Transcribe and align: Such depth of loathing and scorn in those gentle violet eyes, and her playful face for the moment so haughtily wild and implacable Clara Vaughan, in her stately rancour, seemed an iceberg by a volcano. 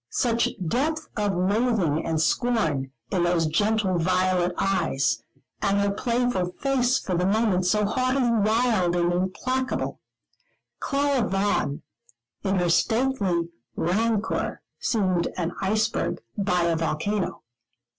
Such 0.09 0.49
depth 0.67 1.09
of 1.15 1.35
loathing 1.35 2.03
and 2.03 2.19
scorn 2.19 2.91
in 3.11 3.21
those 3.21 3.45
gentle 3.45 3.99
violet 3.99 4.51
eyes, 4.57 5.21
and 5.61 5.77
her 5.77 5.91
playful 5.91 6.53
face 6.53 6.97
for 6.97 7.15
the 7.15 7.27
moment 7.27 7.67
so 7.67 7.85
haughtily 7.85 8.31
wild 8.31 8.95
and 8.95 9.13
implacable 9.13 9.99
Clara 10.79 11.27
Vaughan, 11.29 11.83
in 12.41 12.55
her 12.55 12.69
stately 12.69 13.49
rancour, 13.75 14.63
seemed 14.79 15.27
an 15.37 15.53
iceberg 15.61 16.19
by 16.35 16.63
a 16.63 16.75
volcano. 16.75 17.43